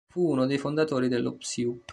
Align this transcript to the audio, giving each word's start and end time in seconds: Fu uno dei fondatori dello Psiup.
Fu 0.11 0.31
uno 0.31 0.47
dei 0.47 0.57
fondatori 0.57 1.07
dello 1.09 1.33
Psiup. 1.33 1.89